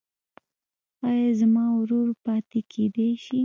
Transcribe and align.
ایا 1.07 1.29
زما 1.39 1.63
ورور 1.79 2.07
پاتې 2.25 2.59
کیدی 2.71 3.09
شي؟ 3.23 3.39